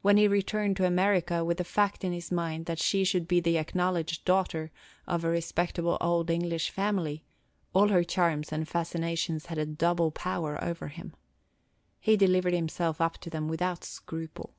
[0.00, 3.38] When he returned to America, with the fact in his mind that she would be
[3.38, 4.70] the acknowledged daughter
[5.06, 7.22] of a respectable old English family,
[7.74, 11.12] all her charms and fascinations had a double power over him.
[12.00, 14.54] He delivered himself up to them without scruple.